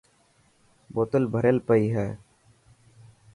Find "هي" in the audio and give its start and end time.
1.95-2.09